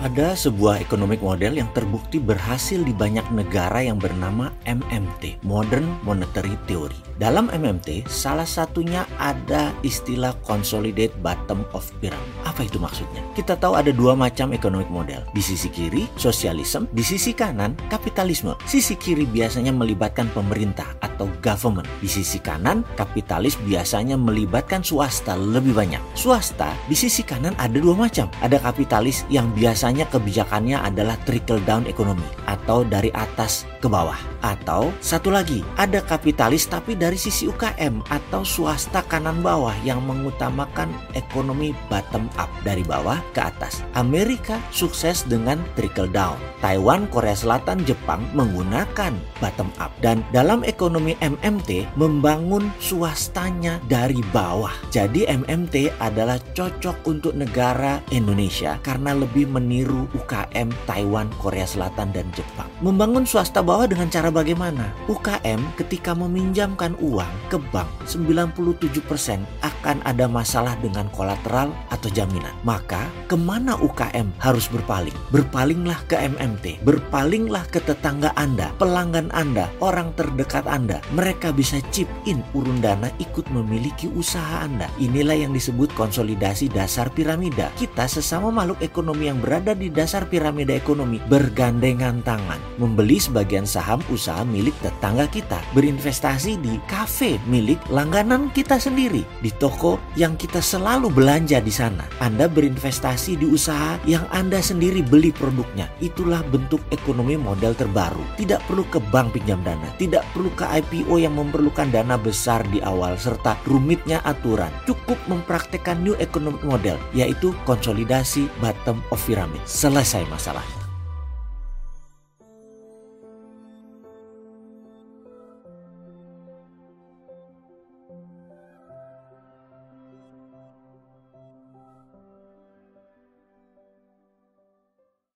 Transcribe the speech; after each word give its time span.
Ada 0.00 0.32
sebuah 0.32 0.80
economic 0.80 1.20
model 1.20 1.60
yang 1.60 1.68
terbukti 1.76 2.16
berhasil 2.16 2.80
di 2.80 2.88
banyak 2.88 3.28
negara 3.36 3.84
yang 3.84 4.00
bernama 4.00 4.48
MMT, 4.64 5.44
Modern 5.44 6.00
Monetary 6.08 6.56
Theory. 6.64 7.09
Dalam 7.20 7.52
MMT, 7.52 8.08
salah 8.08 8.48
satunya 8.48 9.04
ada 9.20 9.76
istilah 9.84 10.32
Consolidate 10.40 11.12
Bottom 11.20 11.68
of 11.76 11.84
Pyramid. 12.00 12.24
Apa 12.48 12.64
itu 12.64 12.80
maksudnya? 12.80 13.20
Kita 13.36 13.60
tahu 13.60 13.76
ada 13.76 13.92
dua 13.92 14.16
macam 14.16 14.56
economic 14.56 14.88
model. 14.88 15.20
Di 15.36 15.44
sisi 15.44 15.68
kiri, 15.68 16.08
sosialisme. 16.16 16.88
Di 16.96 17.04
sisi 17.04 17.36
kanan, 17.36 17.76
kapitalisme. 17.92 18.56
Sisi 18.64 18.96
kiri 18.96 19.28
biasanya 19.28 19.68
melibatkan 19.68 20.32
pemerintah 20.32 20.96
atau 21.04 21.28
government. 21.44 21.84
Di 22.00 22.08
sisi 22.08 22.40
kanan, 22.40 22.88
kapitalis 22.96 23.60
biasanya 23.68 24.16
melibatkan 24.16 24.80
swasta 24.80 25.36
lebih 25.36 25.76
banyak. 25.76 26.00
Swasta 26.16 26.72
di 26.88 26.96
sisi 26.96 27.20
kanan 27.20 27.52
ada 27.60 27.76
dua 27.76 28.00
macam. 28.00 28.32
Ada 28.40 28.56
kapitalis 28.64 29.28
yang 29.28 29.52
biasanya 29.52 30.08
kebijakannya 30.08 30.80
adalah 30.80 31.20
trickle 31.28 31.60
down 31.68 31.84
ekonomi 31.84 32.24
atau 32.48 32.80
dari 32.80 33.12
atas 33.12 33.68
ke 33.84 33.92
bawah. 33.92 34.16
Atau 34.40 34.88
satu 35.04 35.28
lagi, 35.28 35.60
ada 35.76 36.00
kapitalis 36.00 36.64
tapi 36.64 36.96
dari 36.96 37.09
sisi 37.16 37.48
UKM 37.48 38.04
atau 38.12 38.44
swasta 38.44 39.00
kanan 39.06 39.40
bawah 39.40 39.74
yang 39.86 40.04
mengutamakan 40.04 40.92
ekonomi 41.16 41.72
bottom 41.88 42.28
up 42.36 42.50
dari 42.62 42.84
bawah 42.84 43.18
ke 43.32 43.40
atas. 43.40 43.80
Amerika 43.96 44.60
sukses 44.70 45.24
dengan 45.26 45.58
trickle 45.74 46.10
down. 46.10 46.36
Taiwan, 46.60 47.08
Korea 47.08 47.32
Selatan, 47.32 47.82
Jepang 47.88 48.20
menggunakan 48.36 49.16
bottom 49.40 49.72
up 49.80 49.90
dan 50.04 50.20
dalam 50.30 50.60
ekonomi 50.62 51.16
MMT 51.24 51.88
membangun 51.96 52.68
swastanya 52.78 53.80
dari 53.88 54.20
bawah. 54.30 54.72
Jadi 54.92 55.24
MMT 55.24 55.96
adalah 55.98 56.36
cocok 56.52 57.00
untuk 57.08 57.32
negara 57.32 57.98
Indonesia 58.12 58.76
karena 58.84 59.16
lebih 59.16 59.48
meniru 59.48 60.04
UKM 60.12 60.68
Taiwan, 60.84 61.32
Korea 61.40 61.64
Selatan 61.64 62.12
dan 62.12 62.28
Jepang. 62.36 62.68
Membangun 62.84 63.24
swasta 63.24 63.64
bawah 63.64 63.88
dengan 63.88 64.12
cara 64.12 64.28
bagaimana? 64.28 64.92
UKM 65.08 65.80
ketika 65.80 66.12
meminjamkan 66.12 66.92
uang 67.00 67.32
ke 67.48 67.58
bank 67.74 67.88
97% 68.06 69.42
akan 69.64 69.96
ada 70.04 70.28
masalah 70.30 70.76
dengan 70.78 71.08
kolateral 71.10 71.72
atau 71.90 72.08
jaminan. 72.12 72.52
Maka 72.62 73.08
ke 73.26 73.34
mana 73.34 73.76
UKM 73.80 74.30
harus 74.38 74.68
berpaling? 74.68 75.14
Berpalinglah 75.34 75.98
ke 76.06 76.16
MMT, 76.16 76.84
berpalinglah 76.84 77.64
ke 77.68 77.80
tetangga 77.82 78.30
Anda, 78.36 78.70
pelanggan 78.76 79.32
Anda, 79.32 79.72
orang 79.80 80.12
terdekat 80.14 80.68
Anda. 80.68 81.00
Mereka 81.16 81.56
bisa 81.56 81.80
chip 81.90 82.08
in 82.28 82.44
urun 82.52 82.78
dana 82.84 83.08
ikut 83.18 83.48
memiliki 83.50 84.06
usaha 84.12 84.62
Anda. 84.64 84.86
Inilah 85.00 85.36
yang 85.36 85.52
disebut 85.56 85.92
konsolidasi 85.96 86.70
dasar 86.70 87.10
piramida. 87.10 87.72
Kita 87.74 88.06
sesama 88.06 88.52
makhluk 88.52 88.80
ekonomi 88.84 89.26
yang 89.32 89.40
berada 89.40 89.72
di 89.72 89.88
dasar 89.88 90.28
piramida 90.28 90.76
ekonomi 90.76 91.18
bergandengan 91.26 92.22
tangan 92.22 92.60
membeli 92.80 93.20
sebagian 93.20 93.68
saham 93.68 94.00
usaha 94.08 94.42
milik 94.44 94.74
tetangga 94.80 95.28
kita, 95.28 95.60
berinvestasi 95.76 96.60
di 96.60 96.80
kafe 96.90 97.38
milik 97.46 97.78
langganan 97.86 98.50
kita 98.50 98.74
sendiri, 98.74 99.22
di 99.38 99.54
toko 99.54 100.02
yang 100.18 100.34
kita 100.34 100.58
selalu 100.58 101.06
belanja 101.06 101.62
di 101.62 101.70
sana. 101.70 102.02
Anda 102.18 102.50
berinvestasi 102.50 103.38
di 103.38 103.46
usaha 103.46 103.94
yang 104.10 104.26
Anda 104.34 104.58
sendiri 104.58 105.06
beli 105.06 105.30
produknya. 105.30 105.86
Itulah 106.02 106.42
bentuk 106.50 106.82
ekonomi 106.90 107.38
model 107.38 107.78
terbaru. 107.78 108.26
Tidak 108.34 108.66
perlu 108.66 108.82
ke 108.90 108.98
bank 109.14 109.38
pinjam 109.38 109.62
dana, 109.62 109.86
tidak 110.02 110.26
perlu 110.34 110.50
ke 110.58 110.66
IPO 110.66 111.14
yang 111.22 111.38
memerlukan 111.38 111.94
dana 111.94 112.18
besar 112.18 112.66
di 112.74 112.82
awal 112.82 113.14
serta 113.14 113.54
rumitnya 113.70 114.18
aturan. 114.26 114.74
Cukup 114.90 115.16
mempraktekkan 115.30 116.02
new 116.02 116.18
economic 116.18 116.66
model 116.66 116.98
yaitu 117.14 117.54
konsolidasi 117.62 118.50
bottom 118.58 118.98
of 119.14 119.22
pyramid. 119.22 119.62
Selesai 119.62 120.26
masalahnya. 120.26 120.79